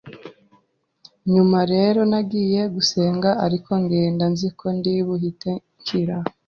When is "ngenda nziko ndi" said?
3.83-4.93